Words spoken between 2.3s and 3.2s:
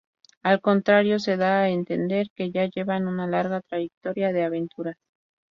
que ya llevan